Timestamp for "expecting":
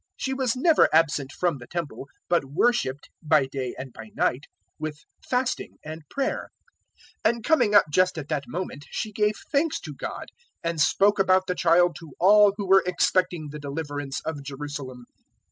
12.87-13.49